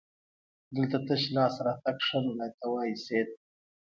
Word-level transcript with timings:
دلته 0.75 0.97
تش 1.07 1.23
لاس 1.35 1.55
راتګ 1.65 1.97
ښه 2.07 2.19
نه 2.25 2.33
راته 2.39 2.65
وایسېد. 2.69 3.29